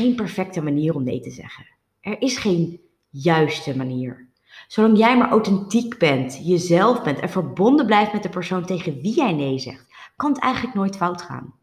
geen 0.00 0.14
perfecte 0.14 0.62
manier 0.62 0.94
om 0.94 1.04
nee 1.04 1.20
te 1.20 1.30
zeggen. 1.30 1.66
Er 2.00 2.20
is 2.20 2.36
geen 2.36 2.80
juiste 3.10 3.76
manier. 3.76 4.28
Zolang 4.68 4.98
jij 4.98 5.16
maar 5.16 5.30
authentiek 5.30 5.98
bent, 5.98 6.40
jezelf 6.46 7.02
bent 7.02 7.18
en 7.18 7.28
verbonden 7.28 7.86
blijft 7.86 8.12
met 8.12 8.22
de 8.22 8.28
persoon 8.28 8.64
tegen 8.66 9.00
wie 9.00 9.14
jij 9.14 9.32
nee 9.32 9.58
zegt, 9.58 9.86
kan 10.16 10.32
het 10.32 10.40
eigenlijk 10.40 10.74
nooit 10.74 10.96
fout 10.96 11.22
gaan. 11.22 11.54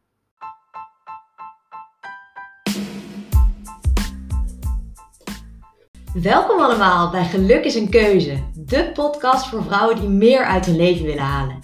Welkom 6.14 6.60
allemaal 6.60 7.12
bij 7.12 7.26
Geluk 7.26 7.64
is 7.64 7.76
een 7.76 7.90
Keuze, 7.90 8.44
de 8.56 8.92
podcast 8.94 9.48
voor 9.48 9.64
vrouwen 9.64 10.00
die 10.00 10.10
meer 10.10 10.46
uit 10.46 10.66
hun 10.66 10.76
leven 10.76 11.06
willen 11.06 11.24
halen. 11.24 11.60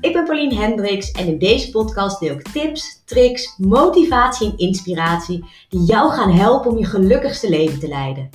Ik 0.00 0.12
ben 0.12 0.24
Pauline 0.24 0.54
Hendricks 0.54 1.10
en 1.10 1.26
in 1.26 1.38
deze 1.38 1.70
podcast 1.70 2.20
deel 2.20 2.34
ik 2.34 2.48
tips, 2.48 3.02
tricks, 3.04 3.56
motivatie 3.56 4.50
en 4.50 4.58
inspiratie 4.58 5.44
die 5.68 5.80
jou 5.80 6.10
gaan 6.10 6.30
helpen 6.30 6.70
om 6.70 6.78
je 6.78 6.84
gelukkigste 6.84 7.48
leven 7.48 7.78
te 7.78 7.88
leiden. 7.88 8.28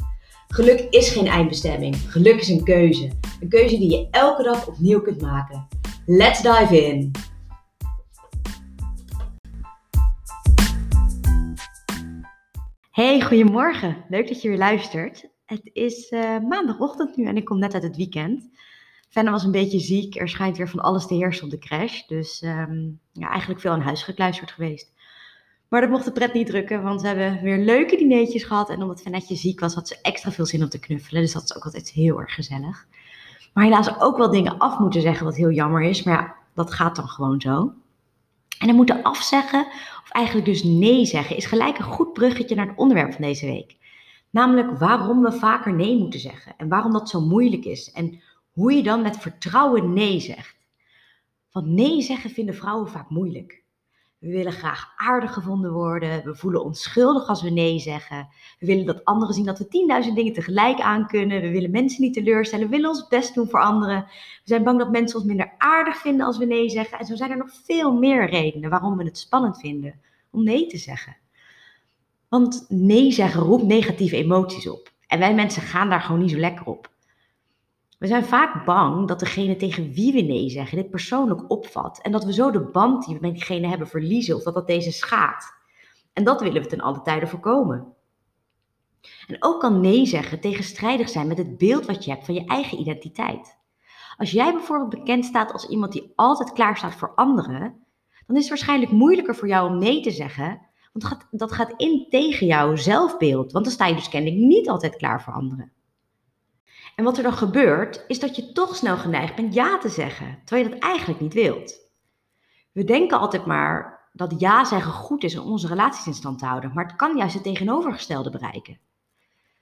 Geluk 0.48 0.80
is 0.90 1.10
geen 1.10 1.28
eindbestemming, 1.28 1.96
geluk 1.96 2.40
is 2.40 2.50
een 2.50 2.64
keuze. 2.64 3.12
Een 3.42 3.50
keuze 3.50 3.78
die 3.78 3.92
je 3.92 4.08
elke 4.12 4.44
dag 4.44 4.68
opnieuw 4.68 5.02
kunt 5.02 5.22
maken. 5.22 5.68
Let's 6.06 6.42
dive 6.42 6.86
in! 6.86 7.12
Hey, 12.92 13.22
goedemorgen. 13.22 14.06
Leuk 14.10 14.28
dat 14.28 14.42
je 14.42 14.50
weer 14.50 14.58
luistert. 14.58 15.30
Het 15.46 15.70
is 15.74 16.12
uh, 16.12 16.40
maandagochtend 16.40 17.16
nu 17.18 17.26
en 17.26 17.38
ik 17.38 17.46
kom 17.46 17.60
net 17.60 17.74
uit 17.74 17.84
het 17.84 17.96
weekend. 17.96 18.50
Fenne 19.14 19.32
was 19.32 19.44
een 19.44 19.52
beetje 19.52 19.80
ziek. 19.80 20.16
Er 20.16 20.30
schijnt 20.30 20.58
weer 20.58 20.70
van 20.70 20.80
alles 20.80 21.08
te 21.08 21.14
heersen 21.14 21.44
op 21.44 21.50
de 21.50 21.58
crash. 21.58 22.02
Dus 22.08 22.42
um, 22.42 23.00
ja, 23.12 23.30
eigenlijk 23.30 23.60
veel 23.62 23.72
aan 23.72 23.82
huis 23.82 24.04
gekluisterd 24.04 24.52
geweest. 24.52 24.94
Maar 25.68 25.82
dat 25.82 25.90
mocht 25.90 26.06
de 26.06 26.12
pret 26.12 26.34
niet 26.34 26.48
drukken, 26.48 26.84
want 26.84 27.02
we 27.02 27.08
hebben 27.08 27.42
weer 27.42 27.58
leuke 27.58 27.98
dineetjes 27.98 28.44
gehad. 28.44 28.70
En 28.70 28.82
omdat 28.82 29.02
Fennetje 29.02 29.36
ziek 29.36 29.60
was, 29.60 29.74
had 29.74 29.88
ze 29.88 30.00
extra 30.02 30.32
veel 30.32 30.46
zin 30.46 30.64
om 30.64 30.70
te 30.70 30.80
knuffelen. 30.80 31.22
Dus 31.22 31.34
dat 31.34 31.44
is 31.44 31.56
ook 31.56 31.64
altijd 31.64 31.90
heel 31.90 32.20
erg 32.20 32.34
gezellig. 32.34 32.88
Maar 33.54 33.64
helaas 33.64 34.00
ook 34.00 34.18
wel 34.18 34.30
dingen 34.30 34.58
af 34.58 34.80
moeten 34.80 35.02
zeggen, 35.02 35.26
wat 35.26 35.36
heel 35.36 35.52
jammer 35.52 35.82
is. 35.82 36.04
Maar 36.04 36.14
ja, 36.14 36.36
dat 36.54 36.74
gaat 36.74 36.96
dan 36.96 37.08
gewoon 37.08 37.42
zo. 37.42 37.74
En 38.60 38.68
dan 38.68 38.76
moeten 38.76 39.04
afzeggen, 39.04 39.66
of 40.04 40.10
eigenlijk 40.10 40.46
dus 40.46 40.64
nee 40.64 41.06
zeggen, 41.06 41.38
is 41.38 41.46
gelijk 41.46 41.78
een 41.78 41.84
goed 41.84 42.14
bruggetje 42.14 42.56
naar 42.56 42.68
het 42.68 42.78
onderwerp 42.78 43.14
van 43.14 43.22
deze 43.22 43.46
week. 43.46 43.78
Namelijk 44.30 44.78
waarom 44.80 45.22
we 45.22 45.32
vaker 45.32 45.74
nee 45.74 45.98
moeten 45.98 46.20
zeggen. 46.20 46.54
En 46.58 46.68
waarom 46.68 46.92
dat 46.92 47.10
zo 47.10 47.22
moeilijk 47.22 47.66
is. 47.66 47.92
En 47.92 48.22
hoe 48.54 48.74
je 48.74 48.84
dan 48.84 49.02
met 49.02 49.18
vertrouwen 49.18 49.94
nee 49.94 50.20
zegt. 50.20 50.56
Want 51.52 51.68
nee 51.68 52.02
zeggen 52.02 52.30
vinden 52.30 52.56
vrouwen 52.56 52.90
vaak 52.90 53.10
moeilijk. 53.10 53.64
We 54.24 54.30
willen 54.30 54.52
graag 54.52 54.94
aardig 54.96 55.34
gevonden 55.34 55.72
worden. 55.72 56.24
We 56.24 56.36
voelen 56.36 56.64
ons 56.64 56.82
schuldig 56.82 57.28
als 57.28 57.42
we 57.42 57.50
nee 57.50 57.80
zeggen. 57.80 58.28
We 58.60 58.66
willen 58.66 58.86
dat 58.86 59.06
anderen 59.06 59.34
zien 59.34 59.46
dat 59.46 59.60
we 59.60 60.04
10.000 60.08 60.14
dingen 60.14 60.34
tegelijk 60.34 60.80
aan 60.80 61.08
kunnen. 61.08 61.42
We 61.42 61.50
willen 61.50 61.72
mensen 61.72 62.02
niet 62.02 62.14
teleurstellen. 62.14 62.66
We 62.66 62.76
willen 62.76 62.90
ons 62.90 63.08
best 63.08 63.36
doen 63.36 63.50
voor 63.50 63.62
anderen. 63.62 64.06
We 64.08 64.42
zijn 64.44 64.64
bang 64.64 64.80
dat 64.80 64.92
mensen 64.92 65.18
ons 65.18 65.28
minder 65.28 65.54
aardig 65.58 65.98
vinden 65.98 66.26
als 66.26 66.38
we 66.38 66.46
nee 66.46 66.70
zeggen. 66.70 67.00
En 67.00 67.06
zo 67.06 67.16
zijn 67.16 67.32
er 67.32 67.38
nog 67.38 67.52
veel 67.64 67.94
meer 67.94 68.30
redenen 68.30 68.70
waarom 68.70 68.98
we 68.98 69.04
het 69.04 69.18
spannend 69.18 69.60
vinden 69.60 70.00
om 70.32 70.44
nee 70.44 70.68
te 70.68 70.78
zeggen. 70.78 71.18
Want 72.30 72.66
nee 72.70 73.12
zeggen 73.12 73.42
roept 73.42 73.64
negatieve 73.64 74.18
emoties 74.18 74.70
op. 74.70 74.92
En 75.08 75.20
wij 75.20 75.34
mensen 75.34 75.62
gaan 75.62 75.90
daar 75.90 76.02
gewoon 76.02 76.22
niet 76.22 76.32
zo 76.32 76.38
lekker 76.38 76.66
op. 76.66 76.93
We 78.04 78.10
zijn 78.10 78.26
vaak 78.26 78.66
bang 78.66 79.08
dat 79.08 79.20
degene 79.20 79.56
tegen 79.56 79.92
wie 79.92 80.14
we 80.14 80.22
nee 80.22 80.50
zeggen 80.50 80.78
dit 80.78 80.90
persoonlijk 80.90 81.52
opvat 81.52 82.02
en 82.02 82.12
dat 82.12 82.24
we 82.24 82.34
zo 82.34 82.52
de 82.52 82.60
band 82.60 83.06
die 83.06 83.16
we 83.16 83.22
met 83.22 83.34
diegene 83.34 83.68
hebben 83.68 83.88
verliezen 83.88 84.36
of 84.36 84.44
dat 84.44 84.54
dat 84.54 84.68
deze 84.68 84.92
schaadt. 84.92 85.54
En 86.14 86.24
dat 86.24 86.42
willen 86.42 86.62
we 86.62 86.68
ten 86.68 86.82
alle 86.82 87.02
tijde 87.02 87.28
voorkomen. 87.28 87.94
En 89.28 89.38
ook 89.40 89.60
kan 89.60 89.82
nee 89.82 90.06
zeggen 90.06 90.40
tegenstrijdig 90.40 91.10
zijn 91.10 91.28
met 91.28 91.38
het 91.38 91.58
beeld 91.58 91.86
wat 91.86 92.06
je 92.06 92.12
hebt 92.12 92.26
van 92.26 92.34
je 92.34 92.46
eigen 92.46 92.80
identiteit. 92.80 93.58
Als 94.18 94.32
jij 94.32 94.52
bijvoorbeeld 94.52 94.90
bekend 94.90 95.26
staat 95.26 95.52
als 95.54 95.68
iemand 95.68 95.92
die 95.92 96.12
altijd 96.16 96.54
klaar 96.54 96.78
staat 96.78 96.96
voor 96.96 97.16
anderen, 97.16 97.86
dan 98.28 98.36
is 98.36 98.42
het 98.42 98.50
waarschijnlijk 98.50 98.92
moeilijker 98.92 99.36
voor 99.36 99.48
jou 99.48 99.70
om 99.70 99.78
nee 99.78 100.02
te 100.02 100.12
zeggen, 100.12 100.48
want 100.94 101.06
dat 101.06 101.06
gaat, 101.06 101.28
dat 101.32 101.52
gaat 101.52 101.74
in 101.78 102.06
tegen 102.10 102.48
jouw 102.48 102.76
zelfbeeld, 102.76 103.52
want 103.52 103.66
dan 103.66 103.74
sta 103.74 103.88
je 103.88 103.96
dus 103.96 104.10
kennelijk 104.10 104.42
niet 104.42 104.70
altijd 104.70 104.96
klaar 104.96 105.24
voor 105.24 105.34
anderen. 105.34 105.72
En 106.96 107.04
wat 107.04 107.18
er 107.18 107.24
dan 107.24 107.34
gebeurt, 107.34 108.04
is 108.08 108.20
dat 108.20 108.36
je 108.36 108.52
toch 108.52 108.76
snel 108.76 108.98
geneigd 108.98 109.36
bent 109.36 109.54
ja 109.54 109.78
te 109.78 109.90
zeggen, 109.90 110.40
terwijl 110.46 110.68
je 110.68 110.74
dat 110.74 110.84
eigenlijk 110.84 111.20
niet 111.20 111.34
wilt. 111.34 111.82
We 112.72 112.84
denken 112.84 113.20
altijd 113.20 113.46
maar 113.46 114.10
dat 114.14 114.40
ja 114.40 114.66
zeggen 114.66 114.92
goed 114.92 115.24
is 115.24 115.38
om 115.38 115.52
onze 115.52 115.68
relaties 115.68 116.08
in 116.08 116.14
stand 116.14 116.40
te 116.40 116.46
houden, 116.46 116.72
maar 116.74 116.86
het 116.86 116.96
kan 116.96 117.18
juist 117.18 117.34
het 117.34 117.44
tegenovergestelde 117.44 118.30
bereiken. 118.30 118.80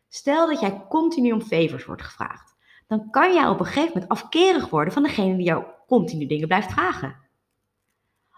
Stel 0.07 0.47
dat 0.47 0.59
jij 0.59 0.85
continu 0.89 1.31
om 1.31 1.41
favors 1.41 1.85
wordt 1.85 2.01
gevraagd, 2.01 2.55
dan 2.87 3.09
kan 3.09 3.33
jij 3.33 3.47
op 3.47 3.59
een 3.59 3.65
gegeven 3.65 3.91
moment 3.93 4.11
afkerig 4.11 4.69
worden 4.69 4.93
van 4.93 5.03
degene 5.03 5.35
die 5.35 5.45
jou 5.45 5.63
continu 5.87 6.25
dingen 6.25 6.47
blijft 6.47 6.71
vragen. 6.71 7.15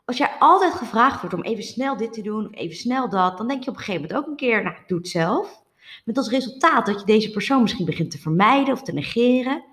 Als 0.06 0.18
jij 0.18 0.36
altijd 0.40 0.74
gevraagd 0.74 1.20
wordt 1.20 1.36
om 1.36 1.42
even 1.42 1.64
snel 1.64 1.98
dit 1.98 2.14
te 2.14 2.22
doen 2.22 2.46
of 2.46 2.54
even 2.54 2.76
snel 2.76 3.10
dat, 3.10 3.38
dan 3.38 3.48
denk 3.48 3.64
je 3.64 3.70
op 3.70 3.78
een 3.78 3.84
gegeven 3.84 4.02
moment 4.02 4.20
ook 4.20 4.28
een 4.28 4.36
keer, 4.36 4.64
nou, 4.64 4.76
doe 4.88 4.98
het 4.98 5.08
zelf. 5.08 5.63
Met 6.06 6.18
als 6.18 6.30
resultaat 6.30 6.86
dat 6.86 7.00
je 7.00 7.06
deze 7.06 7.32
persoon 7.32 7.62
misschien 7.62 7.86
begint 7.86 8.12
te 8.12 8.20
vermijden 8.20 8.74
of 8.74 8.84
te 8.84 8.94
negeren. 8.94 9.64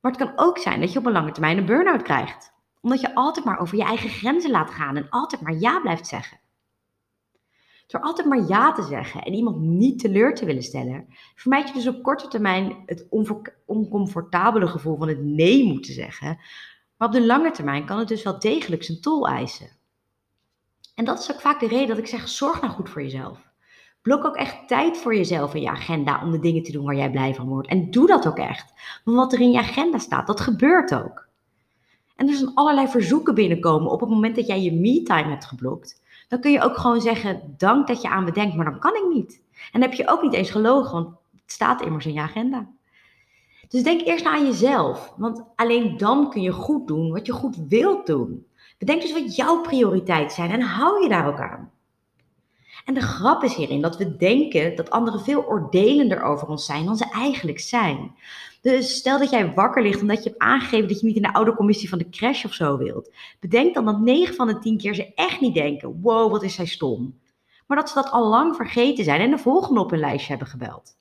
Maar 0.00 0.12
het 0.12 0.20
kan 0.20 0.32
ook 0.36 0.58
zijn 0.58 0.80
dat 0.80 0.92
je 0.92 0.98
op 0.98 1.06
een 1.06 1.12
lange 1.12 1.32
termijn 1.32 1.58
een 1.58 1.66
burn-out 1.66 2.02
krijgt. 2.02 2.52
Omdat 2.80 3.00
je 3.00 3.14
altijd 3.14 3.44
maar 3.44 3.58
over 3.58 3.76
je 3.76 3.84
eigen 3.84 4.08
grenzen 4.08 4.50
laat 4.50 4.70
gaan 4.70 4.96
en 4.96 5.08
altijd 5.10 5.40
maar 5.40 5.54
ja 5.58 5.80
blijft 5.80 6.06
zeggen. 6.06 6.38
Door 7.86 8.00
altijd 8.00 8.28
maar 8.28 8.46
ja 8.48 8.72
te 8.72 8.82
zeggen 8.82 9.22
en 9.22 9.32
iemand 9.32 9.60
niet 9.60 9.98
teleur 9.98 10.34
te 10.34 10.44
willen 10.44 10.62
stellen, 10.62 11.06
vermijd 11.34 11.68
je 11.68 11.74
dus 11.74 11.86
op 11.86 12.02
korte 12.02 12.28
termijn 12.28 12.82
het 12.86 13.06
oncomfortabele 13.66 14.66
gevoel 14.66 14.96
van 14.96 15.08
het 15.08 15.22
nee 15.22 15.64
moeten 15.66 15.92
zeggen. 15.92 16.38
Maar 16.96 17.08
op 17.08 17.14
de 17.14 17.26
lange 17.26 17.50
termijn 17.50 17.86
kan 17.86 17.98
het 17.98 18.08
dus 18.08 18.22
wel 18.22 18.38
degelijk 18.38 18.82
zijn 18.82 19.00
tol 19.00 19.28
eisen. 19.28 19.68
En 20.94 21.04
dat 21.04 21.20
is 21.20 21.32
ook 21.32 21.40
vaak 21.40 21.60
de 21.60 21.68
reden 21.68 21.88
dat 21.88 21.98
ik 21.98 22.06
zeg: 22.06 22.28
zorg 22.28 22.60
nou 22.60 22.72
goed 22.72 22.90
voor 22.90 23.02
jezelf. 23.02 23.52
Blok 24.04 24.24
ook 24.24 24.36
echt 24.36 24.68
tijd 24.68 24.96
voor 24.96 25.16
jezelf 25.16 25.54
in 25.54 25.60
je 25.60 25.70
agenda 25.70 26.22
om 26.22 26.30
de 26.30 26.38
dingen 26.38 26.62
te 26.62 26.72
doen 26.72 26.84
waar 26.84 26.96
jij 26.96 27.10
blij 27.10 27.34
van 27.34 27.48
wordt. 27.48 27.68
En 27.68 27.90
doe 27.90 28.06
dat 28.06 28.26
ook 28.26 28.38
echt. 28.38 28.72
Want 29.04 29.16
wat 29.16 29.32
er 29.32 29.40
in 29.40 29.50
je 29.50 29.58
agenda 29.58 29.98
staat, 29.98 30.26
dat 30.26 30.40
gebeurt 30.40 30.94
ook. 30.94 31.28
En 32.16 32.28
er 32.28 32.34
zijn 32.34 32.54
allerlei 32.54 32.88
verzoeken 32.88 33.34
binnenkomen 33.34 33.90
op 33.90 34.00
het 34.00 34.08
moment 34.08 34.36
dat 34.36 34.46
jij 34.46 34.62
je 34.62 34.72
me-time 34.72 35.30
hebt 35.30 35.44
geblokt. 35.44 36.02
Dan 36.28 36.40
kun 36.40 36.50
je 36.50 36.62
ook 36.62 36.76
gewoon 36.76 37.00
zeggen, 37.00 37.54
dank 37.58 37.86
dat 37.86 38.02
je 38.02 38.08
aan 38.08 38.24
me 38.24 38.32
denkt, 38.32 38.54
maar 38.54 38.64
dan 38.64 38.78
kan 38.78 38.94
ik 38.94 39.14
niet. 39.14 39.42
En 39.72 39.80
heb 39.80 39.92
je 39.92 40.08
ook 40.08 40.22
niet 40.22 40.32
eens 40.32 40.50
gelogen, 40.50 40.92
want 40.92 41.08
het 41.30 41.52
staat 41.52 41.82
immers 41.82 42.06
in 42.06 42.12
je 42.12 42.20
agenda. 42.20 42.68
Dus 43.68 43.82
denk 43.82 44.00
eerst 44.00 44.26
aan 44.26 44.46
jezelf, 44.46 45.14
want 45.16 45.44
alleen 45.54 45.96
dan 45.96 46.30
kun 46.30 46.42
je 46.42 46.52
goed 46.52 46.86
doen 46.86 47.10
wat 47.10 47.26
je 47.26 47.32
goed 47.32 47.56
wilt 47.68 48.06
doen. 48.06 48.46
Bedenk 48.78 49.00
dus 49.00 49.12
wat 49.12 49.36
jouw 49.36 49.60
prioriteiten 49.60 50.34
zijn 50.34 50.50
en 50.50 50.60
hou 50.60 51.02
je 51.02 51.08
daar 51.08 51.26
ook 51.26 51.40
aan. 51.40 51.72
En 52.84 52.94
de 52.94 53.00
grap 53.00 53.42
is 53.42 53.54
hierin 53.54 53.80
dat 53.80 53.96
we 53.96 54.16
denken 54.16 54.76
dat 54.76 54.90
anderen 54.90 55.20
veel 55.20 55.46
oordelender 55.46 56.22
over 56.22 56.48
ons 56.48 56.64
zijn 56.64 56.84
dan 56.84 56.96
ze 56.96 57.10
eigenlijk 57.10 57.60
zijn. 57.60 58.14
Dus 58.60 58.96
stel 58.96 59.18
dat 59.18 59.30
jij 59.30 59.54
wakker 59.54 59.82
ligt 59.82 60.00
omdat 60.00 60.22
je 60.22 60.28
hebt 60.28 60.42
aangegeven 60.42 60.88
dat 60.88 61.00
je 61.00 61.06
niet 61.06 61.16
in 61.16 61.22
de 61.22 61.32
oude 61.32 61.54
commissie 61.54 61.88
van 61.88 61.98
de 61.98 62.08
crash 62.08 62.44
of 62.44 62.52
zo 62.52 62.76
wilt. 62.76 63.12
Bedenk 63.40 63.74
dan 63.74 63.84
dat 63.84 64.00
9 64.00 64.34
van 64.34 64.46
de 64.46 64.58
10 64.58 64.78
keer 64.78 64.94
ze 64.94 65.14
echt 65.14 65.40
niet 65.40 65.54
denken: 65.54 66.00
wow, 66.00 66.30
wat 66.30 66.42
is 66.42 66.54
zij 66.54 66.66
stom. 66.66 67.20
Maar 67.66 67.76
dat 67.76 67.88
ze 67.88 67.94
dat 67.94 68.10
al 68.10 68.28
lang 68.28 68.56
vergeten 68.56 69.04
zijn 69.04 69.20
en 69.20 69.30
de 69.30 69.38
volgende 69.38 69.80
op 69.80 69.90
hun 69.90 70.00
lijstje 70.00 70.28
hebben 70.28 70.48
gebeld. 70.48 70.96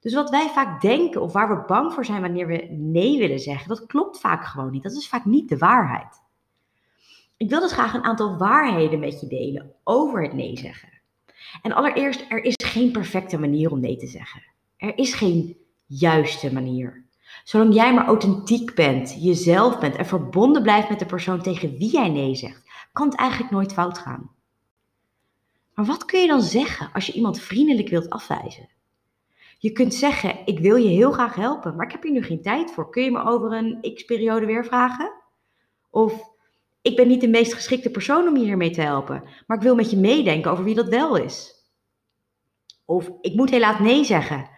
Dus 0.00 0.14
wat 0.14 0.30
wij 0.30 0.48
vaak 0.48 0.80
denken 0.80 1.22
of 1.22 1.32
waar 1.32 1.48
we 1.48 1.64
bang 1.66 1.92
voor 1.92 2.04
zijn 2.04 2.20
wanneer 2.20 2.46
we 2.46 2.66
nee 2.70 3.18
willen 3.18 3.38
zeggen, 3.38 3.68
dat 3.68 3.86
klopt 3.86 4.20
vaak 4.20 4.44
gewoon 4.44 4.70
niet. 4.70 4.82
Dat 4.82 4.92
is 4.92 5.08
vaak 5.08 5.24
niet 5.24 5.48
de 5.48 5.58
waarheid. 5.58 6.22
Ik 7.36 7.48
wil 7.48 7.60
dus 7.60 7.72
graag 7.72 7.94
een 7.94 8.04
aantal 8.04 8.36
waarheden 8.36 8.98
met 8.98 9.20
je 9.20 9.26
delen 9.26 9.74
over 9.84 10.22
het 10.22 10.32
nee 10.32 10.58
zeggen. 10.58 10.99
En 11.62 11.72
allereerst, 11.72 12.24
er 12.28 12.44
is 12.44 12.54
geen 12.64 12.92
perfecte 12.92 13.38
manier 13.38 13.70
om 13.70 13.80
nee 13.80 13.96
te 13.96 14.06
zeggen. 14.06 14.42
Er 14.76 14.98
is 14.98 15.14
geen 15.14 15.56
juiste 15.86 16.52
manier. 16.52 17.04
Zolang 17.44 17.74
jij 17.74 17.94
maar 17.94 18.06
authentiek 18.06 18.74
bent, 18.74 19.16
jezelf 19.22 19.78
bent 19.78 19.96
en 19.96 20.06
verbonden 20.06 20.62
blijft 20.62 20.88
met 20.88 20.98
de 20.98 21.06
persoon 21.06 21.42
tegen 21.42 21.76
wie 21.76 21.90
jij 21.90 22.08
nee 22.08 22.34
zegt, 22.34 22.62
kan 22.92 23.08
het 23.08 23.18
eigenlijk 23.18 23.50
nooit 23.50 23.72
fout 23.72 23.98
gaan. 23.98 24.30
Maar 25.74 25.84
wat 25.84 26.04
kun 26.04 26.20
je 26.20 26.26
dan 26.26 26.42
zeggen 26.42 26.92
als 26.92 27.06
je 27.06 27.12
iemand 27.12 27.40
vriendelijk 27.40 27.88
wilt 27.88 28.10
afwijzen? 28.10 28.68
Je 29.58 29.72
kunt 29.72 29.94
zeggen: 29.94 30.38
Ik 30.44 30.58
wil 30.58 30.76
je 30.76 30.88
heel 30.88 31.12
graag 31.12 31.34
helpen, 31.34 31.76
maar 31.76 31.86
ik 31.86 31.92
heb 31.92 32.02
hier 32.02 32.12
nu 32.12 32.22
geen 32.22 32.42
tijd 32.42 32.70
voor. 32.70 32.90
Kun 32.90 33.02
je 33.02 33.10
me 33.10 33.24
over 33.24 33.52
een 33.52 33.94
x-periode 33.94 34.46
weer 34.46 34.64
vragen? 34.64 35.12
Of 35.90 36.29
ik 36.82 36.96
ben 36.96 37.08
niet 37.08 37.20
de 37.20 37.28
meest 37.28 37.54
geschikte 37.54 37.90
persoon 37.90 38.28
om 38.28 38.36
je 38.36 38.44
hiermee 38.44 38.70
te 38.70 38.80
helpen, 38.80 39.22
maar 39.46 39.56
ik 39.56 39.62
wil 39.62 39.74
met 39.74 39.90
je 39.90 39.96
meedenken 39.96 40.50
over 40.50 40.64
wie 40.64 40.74
dat 40.74 40.88
wel 40.88 41.16
is. 41.16 41.54
Of 42.84 43.10
ik 43.20 43.34
moet 43.34 43.50
helaas 43.50 43.78
nee 43.78 44.04
zeggen, 44.04 44.48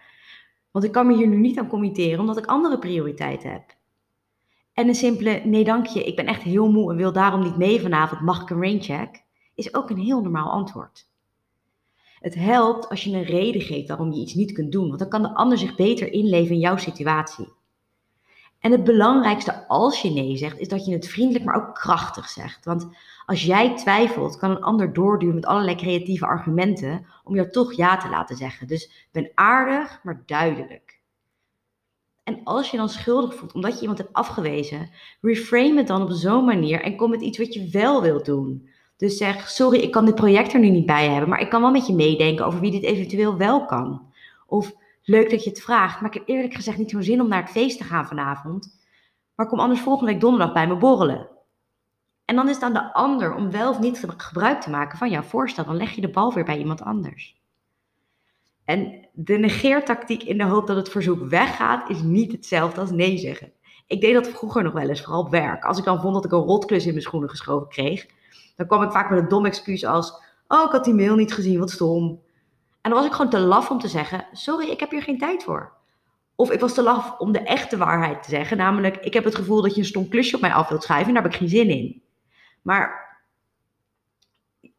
want 0.71 0.85
ik 0.85 0.91
kan 0.91 1.07
me 1.07 1.15
hier 1.15 1.27
nu 1.27 1.37
niet 1.37 1.59
aan 1.59 1.67
committeren 1.67 2.19
omdat 2.19 2.37
ik 2.37 2.45
andere 2.45 2.79
prioriteiten 2.79 3.51
heb. 3.51 3.75
En 4.73 4.87
een 4.87 4.95
simpele 4.95 5.41
nee 5.43 5.63
dank 5.63 5.85
je, 5.85 6.03
ik 6.03 6.15
ben 6.15 6.25
echt 6.25 6.41
heel 6.41 6.71
moe 6.71 6.91
en 6.91 6.97
wil 6.97 7.13
daarom 7.13 7.43
niet 7.43 7.57
mee 7.57 7.81
vanavond, 7.81 8.21
mag 8.21 8.41
ik 8.41 8.49
een 8.49 8.61
raincheck? 8.61 9.23
Is 9.55 9.73
ook 9.73 9.89
een 9.89 9.97
heel 9.97 10.21
normaal 10.21 10.51
antwoord. 10.51 11.11
Het 12.19 12.35
helpt 12.35 12.89
als 12.89 13.03
je 13.03 13.15
een 13.15 13.23
reden 13.23 13.61
geeft 13.61 13.87
waarom 13.87 14.11
je 14.11 14.21
iets 14.21 14.33
niet 14.33 14.51
kunt 14.51 14.71
doen, 14.71 14.87
want 14.87 14.99
dan 14.99 15.09
kan 15.09 15.21
de 15.21 15.33
ander 15.33 15.57
zich 15.57 15.75
beter 15.75 16.11
inleven 16.11 16.55
in 16.55 16.61
jouw 16.61 16.77
situatie. 16.77 17.47
En 18.63 18.71
het 18.71 18.83
belangrijkste 18.83 19.67
als 19.67 20.01
je 20.01 20.09
nee 20.09 20.37
zegt, 20.37 20.59
is 20.59 20.67
dat 20.67 20.85
je 20.85 20.93
het 20.93 21.07
vriendelijk, 21.07 21.45
maar 21.45 21.55
ook 21.55 21.75
krachtig 21.75 22.29
zegt. 22.29 22.65
Want 22.65 22.87
als 23.25 23.43
jij 23.43 23.75
twijfelt, 23.75 24.37
kan 24.37 24.49
een 24.51 24.63
ander 24.63 24.93
doorduwen 24.93 25.35
met 25.35 25.45
allerlei 25.45 25.75
creatieve 25.75 26.25
argumenten 26.25 27.05
om 27.23 27.35
jou 27.35 27.49
toch 27.49 27.73
ja 27.73 27.97
te 27.97 28.09
laten 28.09 28.35
zeggen. 28.35 28.67
Dus 28.67 29.07
ben 29.11 29.31
aardig, 29.35 29.99
maar 30.03 30.23
duidelijk. 30.25 30.99
En 32.23 32.39
als 32.43 32.71
je 32.71 32.77
dan 32.77 32.89
schuldig 32.89 33.35
voelt 33.35 33.53
omdat 33.53 33.73
je 33.73 33.81
iemand 33.81 33.97
hebt 33.97 34.13
afgewezen, 34.13 34.89
reframe 35.21 35.77
het 35.77 35.87
dan 35.87 36.01
op 36.01 36.11
zo'n 36.11 36.45
manier 36.45 36.81
en 36.81 36.95
kom 36.95 37.09
met 37.09 37.21
iets 37.21 37.37
wat 37.37 37.53
je 37.53 37.69
wel 37.71 38.01
wilt 38.01 38.25
doen. 38.25 38.69
Dus 38.97 39.17
zeg, 39.17 39.49
sorry, 39.49 39.79
ik 39.79 39.91
kan 39.91 40.05
dit 40.05 40.15
project 40.15 40.53
er 40.53 40.59
nu 40.59 40.69
niet 40.69 40.85
bij 40.85 41.09
hebben, 41.09 41.29
maar 41.29 41.41
ik 41.41 41.49
kan 41.49 41.61
wel 41.61 41.71
met 41.71 41.87
je 41.87 41.93
meedenken 41.93 42.45
over 42.45 42.59
wie 42.59 42.71
dit 42.71 42.83
eventueel 42.83 43.37
wel 43.37 43.65
kan. 43.65 44.11
Of 44.47 44.73
leuk 45.03 45.29
dat 45.29 45.43
je 45.43 45.49
het 45.49 45.61
vraagt, 45.61 46.01
maar 46.01 46.09
ik 46.09 46.19
heb 46.19 46.27
eerlijk 46.27 46.53
gezegd 46.53 46.77
niet 46.77 46.89
zo'n 46.89 47.03
zin 47.03 47.21
om 47.21 47.27
naar 47.27 47.41
het 47.41 47.51
feest 47.51 47.77
te 47.77 47.83
gaan 47.83 48.07
vanavond. 48.07 48.81
Maar 49.35 49.47
kom 49.47 49.59
anders 49.59 49.81
volgende 49.81 50.11
week 50.11 50.21
donderdag 50.21 50.53
bij 50.53 50.67
me 50.67 50.75
borrelen. 50.75 51.29
En 52.25 52.35
dan 52.35 52.49
is 52.49 52.55
het 52.55 52.63
aan 52.63 52.73
de 52.73 52.93
ander 52.93 53.35
om 53.35 53.51
wel 53.51 53.69
of 53.69 53.79
niet 53.79 54.05
gebruik 54.17 54.61
te 54.61 54.69
maken 54.69 54.97
van 54.97 55.09
jouw 55.09 55.21
voorstel. 55.21 55.65
Dan 55.65 55.75
leg 55.75 55.91
je 55.91 56.01
de 56.01 56.09
bal 56.09 56.33
weer 56.33 56.45
bij 56.45 56.57
iemand 56.57 56.81
anders. 56.81 57.41
En 58.65 59.07
de 59.13 59.37
negeertactiek 59.37 60.23
in 60.23 60.37
de 60.37 60.43
hoop 60.43 60.67
dat 60.67 60.75
het 60.75 60.89
verzoek 60.89 61.29
weggaat, 61.29 61.89
is 61.89 62.01
niet 62.01 62.31
hetzelfde 62.31 62.81
als 62.81 62.91
nee 62.91 63.17
zeggen. 63.17 63.51
Ik 63.87 64.01
deed 64.01 64.13
dat 64.13 64.27
vroeger 64.27 64.63
nog 64.63 64.73
wel 64.73 64.89
eens, 64.89 65.01
vooral 65.01 65.21
op 65.21 65.31
werk. 65.31 65.63
Als 65.63 65.77
ik 65.77 65.83
dan 65.83 66.01
vond 66.01 66.13
dat 66.13 66.25
ik 66.25 66.31
een 66.31 66.39
rotklus 66.39 66.85
in 66.85 66.91
mijn 66.91 67.03
schoenen 67.03 67.29
geschoven 67.29 67.67
kreeg, 67.67 68.05
dan 68.55 68.67
kwam 68.67 68.83
ik 68.83 68.91
vaak 68.91 69.09
met 69.09 69.19
een 69.19 69.27
dom 69.27 69.45
excuus 69.45 69.85
als: 69.85 70.13
Oh, 70.47 70.63
ik 70.65 70.71
had 70.71 70.83
die 70.83 70.93
mail 70.93 71.15
niet 71.15 71.33
gezien, 71.33 71.59
wat 71.59 71.71
stom. 71.71 72.21
En 72.83 72.89
dan 72.89 72.99
was 72.99 73.05
ik 73.05 73.11
gewoon 73.11 73.31
te 73.31 73.39
laf 73.39 73.69
om 73.69 73.79
te 73.79 73.87
zeggen: 73.87 74.27
Sorry, 74.31 74.69
ik 74.69 74.79
heb 74.79 74.91
hier 74.91 75.01
geen 75.01 75.17
tijd 75.17 75.43
voor. 75.43 75.73
Of 76.35 76.51
ik 76.51 76.59
was 76.59 76.73
te 76.73 76.83
laf 76.83 77.19
om 77.19 77.31
de 77.31 77.39
echte 77.39 77.77
waarheid 77.77 78.23
te 78.23 78.29
zeggen, 78.29 78.57
namelijk: 78.57 78.95
Ik 78.95 79.13
heb 79.13 79.23
het 79.23 79.35
gevoel 79.35 79.61
dat 79.61 79.75
je 79.75 79.81
een 79.81 79.87
stom 79.87 80.09
klusje 80.09 80.35
op 80.35 80.41
mij 80.41 80.53
af 80.53 80.69
wilt 80.69 80.83
schrijven 80.83 81.07
en 81.07 81.13
daar 81.13 81.23
heb 81.23 81.31
ik 81.31 81.37
geen 81.37 81.49
zin 81.49 81.69
in. 81.69 82.01
Maar 82.61 83.17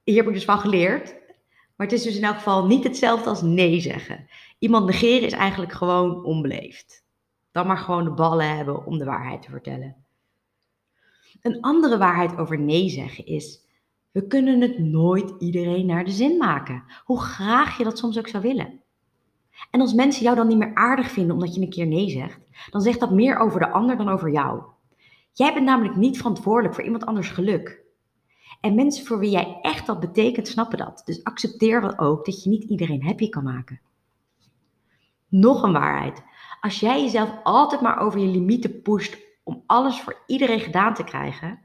hier 0.05 0.17
heb 0.17 0.27
ik 0.27 0.33
dus 0.33 0.45
van 0.45 0.59
geleerd. 0.59 1.15
Maar 1.77 1.87
het 1.87 1.93
is 1.93 2.03
dus 2.03 2.17
in 2.17 2.25
elk 2.25 2.35
geval 2.35 2.67
niet 2.67 2.85
hetzelfde 2.85 3.29
als 3.29 3.43
nee 3.43 3.81
zeggen. 3.81 4.29
Iemand 4.59 4.87
negeren 4.87 5.27
is 5.27 5.33
eigenlijk 5.33 5.73
gewoon 5.73 6.25
onbeleefd. 6.25 7.05
Dan 7.53 7.67
maar 7.67 7.79
gewoon 7.79 8.05
de 8.05 8.11
ballen 8.11 8.57
hebben 8.57 8.87
om 8.87 8.99
de 8.99 9.05
waarheid 9.05 9.43
te 9.43 9.51
vertellen. 9.51 9.97
Een 11.43 11.61
andere 11.61 11.99
waarheid 11.99 12.37
over 12.37 12.59
nee 12.59 12.89
zeggen 12.89 13.27
is: 13.27 13.64
we 14.15 14.27
kunnen 14.27 14.61
het 14.61 14.79
nooit 14.79 15.35
iedereen 15.39 15.87
naar 15.87 16.05
de 16.05 16.11
zin 16.11 16.37
maken. 16.37 16.85
Hoe 17.05 17.21
graag 17.21 17.79
je 17.79 17.85
dat 17.85 17.99
soms 17.99 18.19
ook 18.19 18.29
zou 18.29 18.43
willen. 18.43 18.81
En 19.71 19.81
als 19.81 19.93
mensen 19.95 20.23
jou 20.23 20.37
dan 20.37 20.47
niet 20.47 20.59
meer 20.59 20.75
aardig 20.75 21.11
vinden 21.11 21.35
omdat 21.35 21.55
je 21.55 21.61
een 21.61 21.71
keer 21.71 21.87
nee 21.87 22.11
zegt, 22.11 22.41
dan 22.71 22.81
zegt 22.81 23.01
dat 23.01 23.11
meer 23.11 23.39
over 23.39 23.61
de 23.61 23.71
ander 23.71 23.97
dan 23.97 24.09
over 24.09 24.31
jou. 24.33 24.63
Jij 25.33 25.53
bent 25.55 25.65
namelijk 25.65 25.97
niet 25.97 26.17
verantwoordelijk 26.17 26.75
voor 26.75 26.85
iemand 26.85 27.07
anders 27.07 27.29
geluk. 27.29 27.83
En 28.61 28.75
mensen 28.75 29.07
voor 29.07 29.19
wie 29.19 29.31
jij 29.31 29.59
echt 29.63 29.87
dat 29.87 30.01
betekent, 30.01 30.49
snappen 30.49 30.79
dat. 30.79 31.03
Dus 31.05 31.25
accepteer 31.25 31.81
dan 31.81 31.99
ook 31.99 32.25
dat 32.25 32.43
je 32.43 32.51
niet 32.51 32.65
iedereen 32.65 33.05
happy 33.05 33.29
kan 33.29 33.45
maken. 33.45 33.81
Nog 35.29 35.63
een 35.63 35.73
waarheid. 35.73 36.23
Als 36.61 36.81
jij 36.81 37.03
jezelf 37.03 37.41
altijd 37.43 37.81
maar 37.81 37.99
over 37.99 38.21
je 38.21 38.27
limieten 38.27 38.83
pusht 38.83 39.19
om 39.43 39.63
alles 39.67 40.01
voor 40.01 40.23
iedereen 40.27 40.61
gedaan 40.61 40.95
te 40.95 41.05
krijgen, 41.05 41.64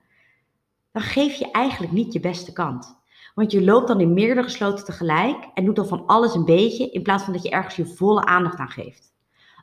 dan 0.92 1.02
geef 1.02 1.36
je 1.36 1.52
eigenlijk 1.52 1.92
niet 1.94 2.14
je 2.14 2.20
beste 2.20 2.54
kant. 2.54 2.98
Want 3.36 3.52
je 3.52 3.64
loopt 3.64 3.88
dan 3.88 4.00
in 4.00 4.14
meerdere 4.14 4.44
gesloten 4.44 4.86
tegelijk 4.86 5.48
en 5.54 5.66
doet 5.66 5.76
dan 5.76 5.88
van 5.88 6.06
alles 6.06 6.34
een 6.34 6.46
beetje 6.46 6.90
in 6.90 7.04
plaats 7.04 7.24
van 7.24 7.34
dat 7.34 7.44
je 7.44 7.50
ergens 7.50 7.76
je 7.76 7.86
volle 7.86 8.26
aandacht 8.26 8.58
aan 8.58 8.70
geeft. 8.70 9.14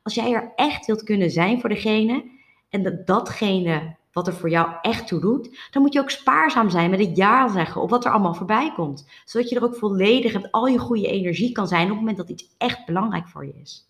Als 0.02 0.14
jij 0.14 0.32
er 0.32 0.52
echt 0.56 0.86
wilt 0.86 1.02
kunnen 1.02 1.30
zijn 1.30 1.60
voor 1.60 1.68
degene 1.68 2.24
en 2.68 2.82
dat 2.82 3.06
datgene 3.06 3.96
wat 4.12 4.26
er 4.26 4.34
voor 4.34 4.50
jou 4.50 4.70
echt 4.82 5.06
toe 5.06 5.20
doet, 5.20 5.68
dan 5.70 5.82
moet 5.82 5.92
je 5.92 6.00
ook 6.00 6.10
spaarzaam 6.10 6.70
zijn 6.70 6.90
met 6.90 7.00
het 7.00 7.16
ja 7.16 7.48
zeggen 7.48 7.82
op 7.82 7.90
wat 7.90 8.04
er 8.04 8.12
allemaal 8.12 8.34
voorbij 8.34 8.72
komt. 8.74 9.08
Zodat 9.24 9.48
je 9.48 9.56
er 9.56 9.64
ook 9.64 9.76
volledig 9.76 10.32
met 10.32 10.52
al 10.52 10.66
je 10.66 10.78
goede 10.78 11.06
energie 11.06 11.52
kan 11.52 11.68
zijn 11.68 11.84
op 11.84 11.88
het 11.88 11.98
moment 11.98 12.16
dat 12.16 12.30
iets 12.30 12.54
echt 12.58 12.86
belangrijk 12.86 13.28
voor 13.28 13.46
je 13.46 13.54
is. 13.60 13.85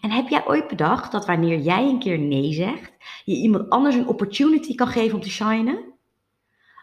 En 0.00 0.10
heb 0.10 0.28
jij 0.28 0.46
ooit 0.46 0.68
bedacht 0.68 1.12
dat 1.12 1.26
wanneer 1.26 1.58
jij 1.58 1.88
een 1.88 1.98
keer 1.98 2.18
nee 2.18 2.52
zegt, 2.52 2.92
je 3.24 3.36
iemand 3.36 3.70
anders 3.70 3.94
een 3.94 4.08
opportunity 4.08 4.74
kan 4.74 4.86
geven 4.86 5.14
om 5.14 5.22
te 5.22 5.30
shinen? 5.30 5.92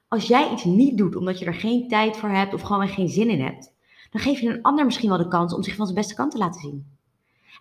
Als 0.08 0.28
jij 0.28 0.52
iets 0.52 0.64
niet 0.64 0.98
doet 0.98 1.16
omdat 1.16 1.40
je 1.40 1.46
er 1.46 1.54
geen 1.54 1.88
tijd 1.88 2.18
voor 2.18 2.30
hebt 2.30 2.54
of 2.54 2.62
gewoon 2.62 2.88
geen 2.88 3.10
zin 3.10 3.30
in 3.30 3.42
hebt, 3.42 3.74
dan 4.12 4.22
geef 4.22 4.40
je 4.40 4.50
een 4.50 4.62
ander 4.62 4.86
misschien 4.86 5.10
wel 5.10 5.18
de 5.18 5.28
kans 5.28 5.54
om 5.54 5.64
zich 5.64 5.76
van 5.76 5.86
zijn 5.86 5.98
beste 5.98 6.16
kant 6.16 6.32
te 6.32 6.38
laten 6.38 6.62
zien. 6.62 7.00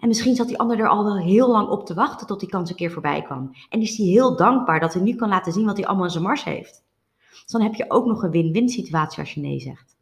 En 0.01 0.09
misschien 0.09 0.35
zat 0.35 0.49
die 0.49 0.59
ander 0.59 0.79
er 0.79 0.89
al 0.89 1.05
wel 1.05 1.19
heel 1.19 1.51
lang 1.51 1.69
op 1.69 1.87
te 1.87 1.95
wachten 1.95 2.27
tot 2.27 2.41
die 2.41 2.49
kans 2.49 2.71
een 2.71 2.77
keer 2.77 2.91
voorbij 2.91 3.23
kwam. 3.23 3.51
En 3.69 3.81
is 3.81 3.97
hij 3.97 4.07
heel 4.07 4.37
dankbaar 4.37 4.81
dat 4.81 4.95
hij 4.95 5.03
nu 5.03 5.15
kan 5.15 5.29
laten 5.29 5.53
zien 5.53 5.65
wat 5.65 5.77
hij 5.77 5.87
allemaal 5.87 6.05
in 6.05 6.11
zijn 6.11 6.25
mars 6.25 6.45
heeft. 6.45 6.85
Dus 7.31 7.45
dan 7.47 7.63
heb 7.63 7.75
je 7.75 7.91
ook 7.91 8.07
nog 8.07 8.23
een 8.23 8.31
win-win 8.31 8.69
situatie 8.69 9.19
als 9.19 9.35
je 9.35 9.41
nee 9.41 9.61
zegt. 9.61 9.97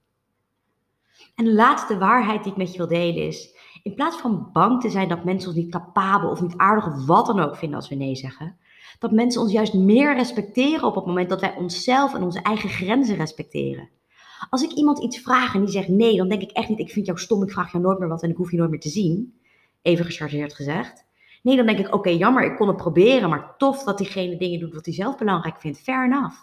En 1.34 1.44
de 1.44 1.52
laatste 1.52 1.98
waarheid 1.98 2.42
die 2.42 2.52
ik 2.52 2.58
met 2.58 2.70
je 2.72 2.78
wil 2.78 2.88
delen 2.88 3.26
is, 3.26 3.56
in 3.88 3.94
plaats 3.94 4.16
van 4.16 4.50
bang 4.52 4.80
te 4.80 4.90
zijn 4.90 5.08
dat 5.08 5.24
mensen 5.24 5.48
ons 5.48 5.58
niet 5.58 5.70
capabel 5.70 6.30
of 6.30 6.40
niet 6.40 6.56
aardig 6.56 6.86
of 6.86 7.06
wat 7.06 7.26
dan 7.26 7.40
ook 7.40 7.56
vinden 7.56 7.76
als 7.78 7.88
we 7.88 7.94
nee 7.94 8.16
zeggen, 8.16 8.56
dat 8.98 9.12
mensen 9.12 9.40
ons 9.40 9.52
juist 9.52 9.74
meer 9.74 10.14
respecteren 10.14 10.86
op 10.86 10.94
het 10.94 11.06
moment 11.06 11.28
dat 11.28 11.40
wij 11.40 11.54
onszelf 11.56 12.14
en 12.14 12.22
onze 12.22 12.42
eigen 12.42 12.68
grenzen 12.68 13.16
respecteren. 13.16 13.88
Als 14.50 14.62
ik 14.62 14.72
iemand 14.72 15.02
iets 15.02 15.18
vraag 15.18 15.54
en 15.54 15.60
die 15.60 15.70
zegt 15.70 15.88
nee, 15.88 16.16
dan 16.16 16.28
denk 16.28 16.42
ik 16.42 16.50
echt 16.50 16.68
niet, 16.68 16.78
ik 16.78 16.90
vind 16.90 17.06
jou 17.06 17.18
stom, 17.18 17.42
ik 17.42 17.52
vraag 17.52 17.72
jou 17.72 17.84
nooit 17.84 17.98
meer 17.98 18.08
wat 18.08 18.22
en 18.22 18.30
ik 18.30 18.36
hoef 18.36 18.50
je 18.50 18.56
nooit 18.56 18.70
meer 18.70 18.80
te 18.80 18.88
zien 18.88 19.38
even 19.82 20.04
gechargeerd 20.04 20.54
gezegd. 20.54 21.06
Nee, 21.42 21.56
dan 21.56 21.66
denk 21.66 21.78
ik, 21.78 21.94
oké, 21.94 22.08
jammer, 22.10 22.44
ik 22.44 22.56
kon 22.56 22.68
het 22.68 22.76
proberen, 22.76 23.28
maar 23.28 23.54
tof 23.56 23.84
dat 23.84 23.98
diegene 23.98 24.36
dingen 24.36 24.60
doet 24.60 24.74
wat 24.74 24.84
hij 24.84 24.94
zelf 24.94 25.16
belangrijk 25.16 25.60
vindt. 25.60 25.80
Fair 25.80 26.04
enough. 26.04 26.36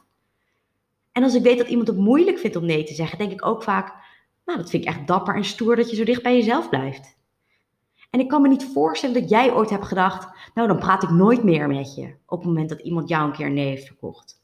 En 1.12 1.24
als 1.24 1.34
ik 1.34 1.44
weet 1.44 1.58
dat 1.58 1.68
iemand 1.68 1.88
het 1.88 1.98
moeilijk 1.98 2.40
vindt 2.40 2.56
om 2.56 2.66
nee 2.66 2.84
te 2.84 2.94
zeggen, 2.94 3.18
denk 3.18 3.32
ik 3.32 3.46
ook 3.46 3.64
vaak, 3.64 3.94
nou, 4.46 4.60
dat 4.60 4.70
vind 4.70 4.84
ik 4.84 4.90
echt 4.90 5.08
dapper 5.08 5.36
en 5.36 5.46
stoer 5.46 5.76
dat 5.76 5.90
je 5.90 5.96
zo 5.96 6.04
dicht 6.04 6.24
bij 6.24 6.36
jezelf 6.36 6.70
blijft. 6.70 7.15
En 8.10 8.20
ik 8.20 8.28
kan 8.28 8.42
me 8.42 8.48
niet 8.48 8.70
voorstellen 8.74 9.22
dat 9.22 9.30
jij 9.30 9.54
ooit 9.54 9.70
hebt 9.70 9.86
gedacht, 9.86 10.28
nou, 10.54 10.68
dan 10.68 10.80
praat 10.80 11.04
ik 11.04 11.10
nooit 11.10 11.44
meer 11.44 11.68
met 11.68 11.96
je 11.96 12.16
op 12.26 12.38
het 12.38 12.48
moment 12.48 12.70
dat 12.70 12.80
iemand 12.80 13.10
jou 13.10 13.26
een 13.26 13.36
keer 13.36 13.52
nee 13.52 13.68
heeft 13.68 13.88
verkocht. 13.88 14.44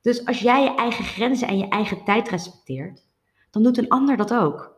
Dus 0.00 0.26
als 0.26 0.38
jij 0.38 0.62
je 0.62 0.74
eigen 0.74 1.04
grenzen 1.04 1.48
en 1.48 1.58
je 1.58 1.68
eigen 1.68 2.04
tijd 2.04 2.28
respecteert, 2.28 3.06
dan 3.50 3.62
doet 3.62 3.78
een 3.78 3.88
ander 3.88 4.16
dat 4.16 4.34
ook. 4.34 4.72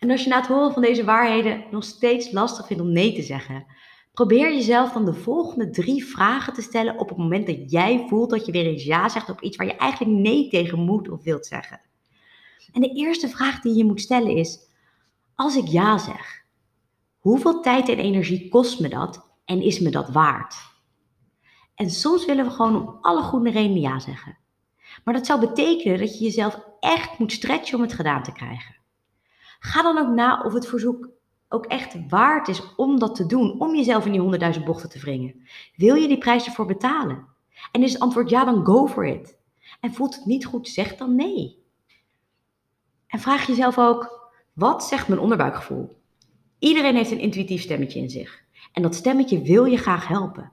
En 0.00 0.10
als 0.10 0.22
je 0.22 0.28
na 0.28 0.36
het 0.36 0.46
horen 0.46 0.72
van 0.72 0.82
deze 0.82 1.04
waarheden 1.04 1.64
nog 1.70 1.84
steeds 1.84 2.30
lastig 2.30 2.66
vindt 2.66 2.82
om 2.82 2.92
nee 2.92 3.14
te 3.14 3.22
zeggen, 3.22 3.66
probeer 4.12 4.52
jezelf 4.52 4.92
dan 4.92 5.04
de 5.04 5.14
volgende 5.14 5.70
drie 5.70 6.04
vragen 6.04 6.52
te 6.52 6.62
stellen 6.62 6.98
op 6.98 7.08
het 7.08 7.18
moment 7.18 7.46
dat 7.46 7.70
jij 7.70 8.04
voelt 8.08 8.30
dat 8.30 8.46
je 8.46 8.52
weer 8.52 8.66
eens 8.66 8.84
ja 8.84 9.08
zegt 9.08 9.30
op 9.30 9.40
iets 9.40 9.56
waar 9.56 9.66
je 9.66 9.76
eigenlijk 9.76 10.18
nee 10.18 10.48
tegen 10.48 10.78
moet 10.78 11.08
of 11.08 11.22
wilt 11.22 11.46
zeggen. 11.46 11.80
En 12.72 12.80
de 12.80 12.94
eerste 12.94 13.28
vraag 13.28 13.60
die 13.60 13.74
je 13.74 13.84
moet 13.84 14.00
stellen 14.00 14.36
is: 14.36 14.58
als 15.34 15.56
ik 15.56 15.66
ja 15.66 15.98
zeg, 15.98 16.44
hoeveel 17.18 17.60
tijd 17.60 17.88
en 17.88 17.98
energie 17.98 18.48
kost 18.48 18.80
me 18.80 18.88
dat 18.88 19.30
en 19.44 19.62
is 19.62 19.80
me 19.80 19.90
dat 19.90 20.08
waard? 20.08 20.54
En 21.74 21.90
soms 21.90 22.24
willen 22.24 22.44
we 22.44 22.50
gewoon 22.50 22.76
om 22.76 22.98
alle 23.00 23.22
goede 23.22 23.50
redenen 23.50 23.80
ja 23.80 23.98
zeggen. 23.98 24.38
Maar 25.04 25.14
dat 25.14 25.26
zou 25.26 25.40
betekenen 25.40 25.98
dat 25.98 26.18
je 26.18 26.24
jezelf 26.24 26.60
echt 26.80 27.18
moet 27.18 27.32
stretchen 27.32 27.76
om 27.76 27.82
het 27.82 27.92
gedaan 27.92 28.22
te 28.22 28.32
krijgen. 28.32 28.76
Ga 29.58 29.82
dan 29.82 29.98
ook 29.98 30.14
na 30.14 30.42
of 30.42 30.52
het 30.52 30.66
verzoek 30.66 31.08
ook 31.48 31.66
echt 31.66 32.08
waard 32.08 32.48
is 32.48 32.74
om 32.76 32.98
dat 32.98 33.14
te 33.14 33.26
doen, 33.26 33.60
om 33.60 33.76
jezelf 33.76 34.04
in 34.04 34.10
die 34.10 34.20
honderdduizend 34.20 34.64
bochten 34.64 34.88
te 34.88 34.98
wringen. 34.98 35.46
Wil 35.76 35.94
je 35.94 36.08
die 36.08 36.18
prijs 36.18 36.46
ervoor 36.46 36.66
betalen? 36.66 37.26
En 37.72 37.82
is 37.82 37.92
het 37.92 38.02
antwoord 38.02 38.30
ja, 38.30 38.44
dan 38.44 38.64
go 38.64 38.86
for 38.86 39.06
it. 39.06 39.38
En 39.80 39.94
voelt 39.94 40.14
het 40.14 40.24
niet 40.24 40.46
goed, 40.46 40.68
zeg 40.68 40.96
dan 40.96 41.14
nee. 41.14 41.62
En 43.06 43.18
vraag 43.18 43.46
jezelf 43.46 43.78
ook, 43.78 44.23
wat 44.54 44.84
zegt 44.84 45.08
mijn 45.08 45.20
onderbuikgevoel? 45.20 45.96
Iedereen 46.58 46.94
heeft 46.94 47.10
een 47.10 47.20
intuïtief 47.20 47.62
stemmetje 47.62 47.98
in 47.98 48.10
zich. 48.10 48.42
En 48.72 48.82
dat 48.82 48.94
stemmetje 48.94 49.42
wil 49.42 49.64
je 49.64 49.76
graag 49.76 50.08
helpen. 50.08 50.52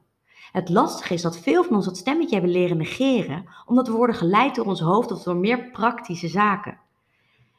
Het 0.51 0.69
lastige 0.69 1.13
is 1.13 1.21
dat 1.21 1.39
veel 1.39 1.63
van 1.63 1.75
ons 1.75 1.85
dat 1.85 1.97
stemmetje 1.97 2.33
hebben 2.33 2.51
leren 2.51 2.77
negeren, 2.77 3.45
omdat 3.65 3.87
we 3.87 3.93
worden 3.93 4.15
geleid 4.15 4.55
door 4.55 4.65
ons 4.65 4.79
hoofd 4.79 5.11
of 5.11 5.23
door 5.23 5.35
meer 5.35 5.71
praktische 5.71 6.27
zaken. 6.27 6.79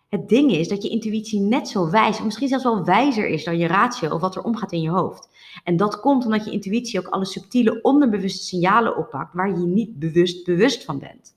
Het 0.08 0.28
ding 0.28 0.50
is 0.52 0.68
dat 0.68 0.82
je 0.82 0.88
intuïtie 0.88 1.40
net 1.40 1.68
zo 1.68 1.90
wijs, 1.90 2.18
of 2.18 2.24
misschien 2.24 2.48
zelfs 2.48 2.64
wel 2.64 2.84
wijzer 2.84 3.28
is 3.28 3.44
dan 3.44 3.58
je 3.58 3.66
ratio 3.66 4.10
of 4.10 4.20
wat 4.20 4.36
er 4.36 4.42
omgaat 4.42 4.72
in 4.72 4.80
je 4.80 4.90
hoofd. 4.90 5.28
En 5.64 5.76
dat 5.76 6.00
komt 6.00 6.24
omdat 6.24 6.44
je 6.44 6.50
intuïtie 6.50 6.98
ook 6.98 7.06
alle 7.06 7.24
subtiele 7.24 7.82
onderbewuste 7.82 8.44
signalen 8.44 8.96
oppakt 8.96 9.34
waar 9.34 9.48
je 9.48 9.66
niet 9.66 9.98
bewust 9.98 10.44
bewust 10.44 10.84
van 10.84 10.98
bent. 10.98 11.36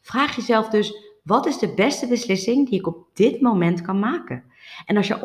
Vraag 0.00 0.36
jezelf 0.36 0.68
dus, 0.68 0.94
wat 1.22 1.46
is 1.46 1.58
de 1.58 1.74
beste 1.74 2.06
beslissing 2.08 2.68
die 2.68 2.78
ik 2.78 2.86
op 2.86 3.06
dit 3.14 3.40
moment 3.40 3.80
kan 3.80 3.98
maken? 3.98 4.44
En 4.86 4.96
als 4.96 5.06
je 5.06 5.22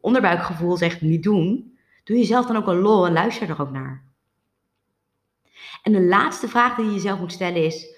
onderbuikgevoel 0.00 0.76
zegt 0.76 1.00
niet 1.00 1.22
doen, 1.22 1.78
doe 2.04 2.16
jezelf 2.16 2.46
dan 2.46 2.56
ook 2.56 2.66
een 2.66 2.80
lol 2.80 3.06
en 3.06 3.12
luister 3.12 3.48
er 3.48 3.60
ook 3.60 3.70
naar. 3.70 4.04
En 5.82 5.92
de 5.92 6.02
laatste 6.02 6.48
vraag 6.48 6.76
die 6.76 6.84
je 6.84 6.92
jezelf 6.92 7.18
moet 7.18 7.32
stellen 7.32 7.64
is, 7.64 7.92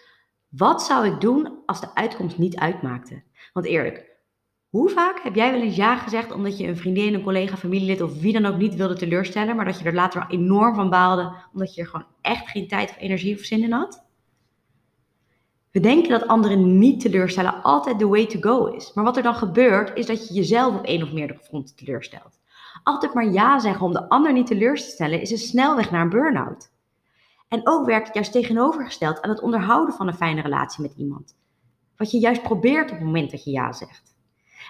Wat 0.49 0.83
zou 0.83 1.07
ik 1.07 1.21
doen 1.21 1.63
als 1.67 1.81
de 1.81 1.95
uitkomst 1.95 2.39
niet 2.39 2.57
uitmaakte? 2.57 3.23
Want 3.53 3.67
eerlijk, 3.67 4.17
hoe 4.69 4.89
vaak 4.89 5.21
heb 5.23 5.35
jij 5.35 5.53
wel 5.53 5.61
eens 5.61 5.77
ja 5.77 5.97
gezegd 5.97 6.33
omdat 6.33 6.59
je 6.59 6.67
een 6.67 6.77
vriendin, 6.77 7.15
een 7.15 7.23
collega, 7.23 7.57
familielid 7.57 8.01
of 8.01 8.21
wie 8.21 8.33
dan 8.33 8.47
ook 8.47 8.57
niet 8.57 8.75
wilde 8.75 8.95
teleurstellen, 8.95 9.57
maar 9.57 9.65
dat 9.65 9.79
je 9.79 9.85
er 9.85 9.95
later 9.95 10.25
enorm 10.29 10.75
van 10.75 10.91
baalde 10.91 11.35
omdat 11.53 11.75
je 11.75 11.81
er 11.81 11.87
gewoon 11.87 12.07
echt 12.21 12.49
geen 12.49 12.69
tijd 12.69 12.91
of 12.91 12.97
energie 12.99 13.35
of 13.35 13.41
zin 13.41 13.63
in 13.63 13.73
had? 13.73 14.06
We 15.77 15.83
denken 15.83 16.11
dat 16.11 16.27
anderen 16.27 16.79
niet 16.79 17.01
teleurstellen 17.01 17.63
altijd 17.63 17.99
the 17.99 18.09
way 18.09 18.27
to 18.27 18.41
go 18.41 18.67
is. 18.67 18.93
Maar 18.95 19.05
wat 19.05 19.17
er 19.17 19.23
dan 19.23 19.35
gebeurt, 19.35 19.97
is 19.97 20.07
dat 20.07 20.29
je 20.29 20.35
jezelf 20.35 20.77
op 20.77 20.85
één 20.85 21.03
of 21.03 21.13
meerdere 21.13 21.39
fronten 21.39 21.77
teleurstelt. 21.77 22.39
Altijd 22.83 23.15
maar 23.15 23.33
ja 23.33 23.59
zeggen 23.59 23.87
om 23.87 23.93
de 23.93 24.09
ander 24.09 24.33
niet 24.33 24.47
teleur 24.47 24.75
te 24.75 24.83
stellen, 24.83 25.21
is 25.21 25.31
een 25.31 25.39
snelweg 25.39 25.91
naar 25.91 26.03
een 26.03 26.09
burn-out. 26.09 26.71
En 27.49 27.61
ook 27.65 27.87
werkt 27.87 28.07
het 28.07 28.15
juist 28.15 28.33
tegenovergesteld 28.33 29.23
aan 29.23 29.31
het 29.31 29.41
onderhouden 29.41 29.95
van 29.95 30.07
een 30.07 30.15
fijne 30.15 30.41
relatie 30.41 30.83
met 30.83 30.95
iemand. 30.97 31.37
Wat 31.97 32.11
je 32.11 32.19
juist 32.19 32.43
probeert 32.43 32.91
op 32.91 32.97
het 32.97 33.07
moment 33.07 33.31
dat 33.31 33.45
je 33.45 33.51
ja 33.51 33.73
zegt. 33.73 34.17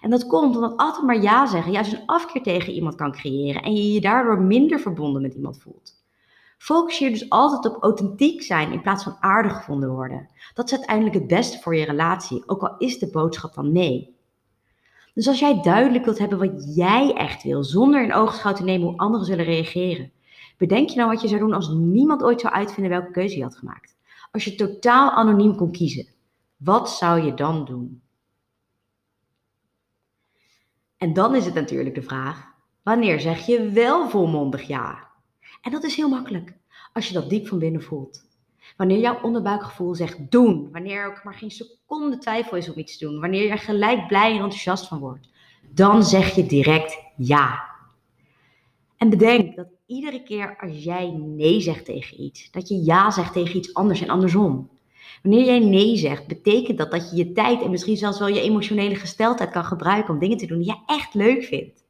En 0.00 0.10
dat 0.10 0.26
komt 0.26 0.54
omdat 0.54 0.76
altijd 0.76 1.06
maar 1.06 1.22
ja 1.22 1.46
zeggen 1.46 1.72
juist 1.72 1.92
een 1.92 2.06
afkeer 2.06 2.42
tegen 2.42 2.72
iemand 2.72 2.94
kan 2.94 3.12
creëren 3.12 3.62
en 3.62 3.74
je 3.74 3.92
je 3.92 4.00
daardoor 4.00 4.40
minder 4.40 4.80
verbonden 4.80 5.22
met 5.22 5.34
iemand 5.34 5.62
voelt. 5.62 5.95
Focus 6.56 6.98
je 6.98 7.10
dus 7.10 7.30
altijd 7.30 7.74
op 7.74 7.82
authentiek 7.82 8.42
zijn 8.42 8.72
in 8.72 8.82
plaats 8.82 9.04
van 9.04 9.16
aardig 9.20 9.56
gevonden 9.56 9.90
worden. 9.90 10.28
Dat 10.54 10.66
is 10.66 10.76
uiteindelijk 10.76 11.14
het 11.14 11.26
beste 11.26 11.58
voor 11.58 11.76
je 11.76 11.84
relatie, 11.84 12.48
ook 12.48 12.62
al 12.62 12.74
is 12.78 12.98
de 12.98 13.10
boodschap 13.10 13.54
dan 13.54 13.72
nee. 13.72 14.14
Dus 15.14 15.28
als 15.28 15.38
jij 15.38 15.60
duidelijk 15.62 16.04
wilt 16.04 16.18
hebben 16.18 16.38
wat 16.38 16.74
jij 16.76 17.14
echt 17.14 17.42
wil, 17.42 17.64
zonder 17.64 18.02
in 18.02 18.12
oogschouw 18.12 18.52
te 18.52 18.64
nemen 18.64 18.86
hoe 18.86 18.96
anderen 18.96 19.26
zullen 19.26 19.44
reageren, 19.44 20.12
bedenk 20.58 20.88
je 20.88 20.96
dan 20.96 21.08
wat 21.08 21.20
je 21.20 21.28
zou 21.28 21.40
doen 21.40 21.52
als 21.52 21.68
niemand 21.68 22.22
ooit 22.22 22.40
zou 22.40 22.52
uitvinden 22.52 22.92
welke 22.92 23.10
keuze 23.10 23.36
je 23.36 23.42
had 23.42 23.56
gemaakt? 23.56 23.96
Als 24.30 24.44
je 24.44 24.54
totaal 24.54 25.10
anoniem 25.10 25.56
kon 25.56 25.72
kiezen, 25.72 26.06
wat 26.56 26.90
zou 26.90 27.22
je 27.22 27.34
dan 27.34 27.64
doen? 27.64 28.02
En 30.96 31.12
dan 31.12 31.34
is 31.34 31.44
het 31.44 31.54
natuurlijk 31.54 31.94
de 31.94 32.02
vraag: 32.02 32.46
wanneer 32.82 33.20
zeg 33.20 33.46
je 33.46 33.70
wel 33.70 34.08
volmondig 34.08 34.62
ja? 34.62 35.05
En 35.66 35.72
dat 35.72 35.84
is 35.84 35.96
heel 35.96 36.08
makkelijk 36.08 36.52
als 36.92 37.08
je 37.08 37.14
dat 37.14 37.30
diep 37.30 37.46
van 37.46 37.58
binnen 37.58 37.82
voelt. 37.82 38.24
Wanneer 38.76 38.98
jouw 38.98 39.20
onderbuikgevoel 39.22 39.94
zegt 39.94 40.30
doen, 40.30 40.68
wanneer 40.72 41.00
er 41.00 41.06
ook 41.06 41.24
maar 41.24 41.34
geen 41.34 41.50
seconde 41.50 42.18
twijfel 42.18 42.56
is 42.56 42.70
om 42.70 42.78
iets 42.78 42.98
te 42.98 43.06
doen, 43.06 43.20
wanneer 43.20 43.42
je 43.42 43.48
er 43.48 43.58
gelijk 43.58 44.06
blij 44.06 44.30
en 44.30 44.36
enthousiast 44.36 44.88
van 44.88 44.98
wordt, 44.98 45.28
dan 45.70 46.04
zeg 46.04 46.34
je 46.34 46.46
direct 46.46 46.98
ja. 47.16 47.64
En 48.96 49.10
bedenk 49.10 49.56
dat 49.56 49.66
iedere 49.86 50.22
keer 50.22 50.56
als 50.60 50.84
jij 50.84 51.10
nee 51.10 51.60
zegt 51.60 51.84
tegen 51.84 52.20
iets, 52.20 52.50
dat 52.50 52.68
je 52.68 52.84
ja 52.84 53.10
zegt 53.10 53.32
tegen 53.32 53.56
iets 53.56 53.74
anders 53.74 54.00
en 54.00 54.08
andersom. 54.08 54.68
Wanneer 55.22 55.44
jij 55.44 55.58
nee 55.58 55.96
zegt, 55.96 56.26
betekent 56.26 56.78
dat 56.78 56.90
dat 56.90 57.10
je 57.10 57.16
je 57.16 57.32
tijd 57.32 57.62
en 57.62 57.70
misschien 57.70 57.96
zelfs 57.96 58.18
wel 58.18 58.28
je 58.28 58.40
emotionele 58.40 58.94
gesteldheid 58.94 59.50
kan 59.50 59.64
gebruiken 59.64 60.14
om 60.14 60.20
dingen 60.20 60.36
te 60.36 60.46
doen 60.46 60.58
die 60.58 60.66
je 60.66 60.82
echt 60.86 61.14
leuk 61.14 61.44
vindt. 61.44 61.84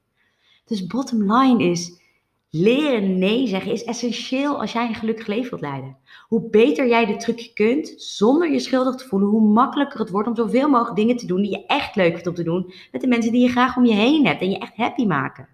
Dus 0.64 0.86
bottom 0.86 1.32
line 1.32 1.64
is, 1.64 2.04
Leren 2.50 3.18
nee 3.18 3.46
zeggen 3.46 3.72
is 3.72 3.84
essentieel 3.84 4.60
als 4.60 4.72
jij 4.72 4.88
een 4.88 4.94
gelukkig 4.94 5.26
leven 5.26 5.50
wilt 5.50 5.60
leiden. 5.60 5.96
Hoe 6.28 6.50
beter 6.50 6.88
jij 6.88 7.06
dit 7.06 7.20
trucje 7.20 7.52
kunt, 7.52 7.94
zonder 7.96 8.52
je 8.52 8.60
schuldig 8.60 8.94
te 8.94 9.08
voelen, 9.08 9.28
hoe 9.28 9.52
makkelijker 9.52 10.00
het 10.00 10.10
wordt 10.10 10.28
om 10.28 10.36
zoveel 10.36 10.68
mogelijk 10.68 10.96
dingen 10.96 11.16
te 11.16 11.26
doen 11.26 11.42
die 11.42 11.50
je 11.50 11.66
echt 11.66 11.96
leuk 11.96 12.12
vindt 12.12 12.26
om 12.26 12.34
te 12.34 12.42
doen 12.42 12.72
met 12.92 13.00
de 13.00 13.06
mensen 13.06 13.32
die 13.32 13.42
je 13.42 13.48
graag 13.48 13.76
om 13.76 13.84
je 13.84 13.94
heen 13.94 14.26
hebt 14.26 14.40
en 14.40 14.50
je 14.50 14.58
echt 14.58 14.76
happy 14.76 15.04
maken. 15.04 15.48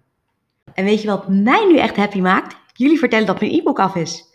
En 0.73 0.85
weet 0.85 1.01
je 1.01 1.07
wat 1.07 1.27
mij 1.27 1.65
nu 1.67 1.77
echt 1.77 1.95
happy 1.95 2.19
maakt? 2.19 2.55
Jullie 2.73 2.99
vertellen 2.99 3.27
dat 3.27 3.39
mijn 3.39 3.51
e-book 3.51 3.79
af 3.79 3.95
is. 3.95 4.32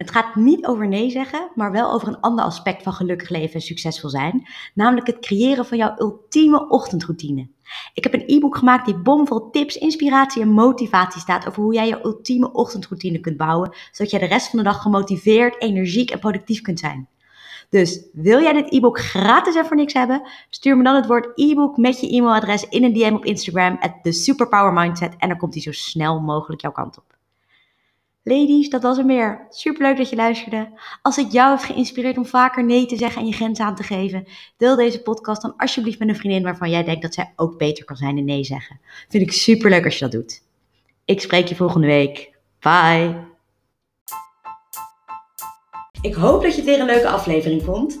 Het 0.00 0.10
gaat 0.10 0.34
niet 0.34 0.66
over 0.66 0.88
nee 0.88 1.10
zeggen, 1.10 1.50
maar 1.54 1.72
wel 1.72 1.92
over 1.92 2.08
een 2.08 2.20
ander 2.20 2.44
aspect 2.44 2.82
van 2.82 2.92
gelukkig 2.92 3.28
leven 3.28 3.54
en 3.54 3.60
succesvol 3.60 4.10
zijn, 4.10 4.48
namelijk 4.74 5.06
het 5.06 5.18
creëren 5.18 5.66
van 5.66 5.78
jouw 5.78 5.94
ultieme 5.98 6.68
ochtendroutine. 6.68 7.48
Ik 7.94 8.04
heb 8.04 8.14
een 8.14 8.24
e-book 8.26 8.56
gemaakt 8.56 8.86
die 8.86 8.98
bomvol 8.98 9.50
tips, 9.50 9.76
inspiratie 9.76 10.42
en 10.42 10.48
motivatie 10.48 11.20
staat 11.20 11.46
over 11.46 11.62
hoe 11.62 11.74
jij 11.74 11.86
je 11.86 12.04
ultieme 12.04 12.52
ochtendroutine 12.52 13.20
kunt 13.20 13.36
bouwen, 13.36 13.72
zodat 13.92 14.10
jij 14.10 14.20
de 14.20 14.26
rest 14.26 14.48
van 14.48 14.58
de 14.58 14.64
dag 14.64 14.82
gemotiveerd, 14.82 15.62
energiek 15.62 16.10
en 16.10 16.18
productief 16.18 16.60
kunt 16.60 16.78
zijn. 16.78 17.08
Dus 17.68 18.08
wil 18.12 18.40
jij 18.40 18.52
dit 18.52 18.72
e-book 18.72 19.00
gratis 19.00 19.54
en 19.54 19.66
voor 19.66 19.76
niks 19.76 19.92
hebben? 19.92 20.28
Stuur 20.50 20.76
me 20.76 20.82
dan 20.82 20.94
het 20.94 21.06
woord 21.06 21.38
e-book 21.38 21.76
met 21.76 22.00
je 22.00 22.16
e-mailadres 22.16 22.68
in 22.68 22.84
een 22.84 22.92
DM 22.92 23.14
op 23.14 23.24
Instagram 23.24 23.76
at 23.80 23.92
the 24.02 24.12
Superpower 24.12 24.72
Mindset 24.72 25.16
en 25.16 25.28
dan 25.28 25.38
komt 25.38 25.52
hij 25.52 25.62
zo 25.62 25.72
snel 25.72 26.20
mogelijk 26.20 26.60
jouw 26.60 26.72
kant 26.72 26.98
op. 26.98 27.09
Ladies, 28.22 28.68
dat 28.68 28.82
was 28.82 28.98
er 28.98 29.04
meer. 29.04 29.46
Superleuk 29.50 29.96
dat 29.96 30.10
je 30.10 30.16
luisterde. 30.16 30.68
Als 31.02 31.16
het 31.16 31.32
jou 31.32 31.50
heeft 31.50 31.64
geïnspireerd 31.64 32.16
om 32.16 32.26
vaker 32.26 32.64
nee 32.64 32.86
te 32.86 32.96
zeggen 32.96 33.20
en 33.20 33.26
je 33.26 33.32
grenzen 33.32 33.64
aan 33.64 33.74
te 33.74 33.82
geven, 33.82 34.26
deel 34.56 34.76
deze 34.76 35.02
podcast 35.02 35.42
dan 35.42 35.54
alsjeblieft 35.56 35.98
met 35.98 36.08
een 36.08 36.16
vriendin 36.16 36.42
waarvan 36.42 36.70
jij 36.70 36.84
denkt 36.84 37.02
dat 37.02 37.14
zij 37.14 37.32
ook 37.36 37.58
beter 37.58 37.84
kan 37.84 37.96
zijn 37.96 38.18
in 38.18 38.24
nee 38.24 38.44
zeggen. 38.44 38.80
Vind 39.08 39.22
ik 39.22 39.32
superleuk 39.32 39.84
als 39.84 39.94
je 39.94 40.00
dat 40.00 40.12
doet. 40.12 40.42
Ik 41.04 41.20
spreek 41.20 41.46
je 41.46 41.54
volgende 41.54 41.86
week. 41.86 42.32
Bye. 42.58 43.28
Ik 46.00 46.14
hoop 46.14 46.42
dat 46.42 46.50
je 46.50 46.56
het 46.56 46.70
weer 46.70 46.80
een 46.80 46.86
leuke 46.86 47.08
aflevering 47.08 47.62
vond. 47.62 48.00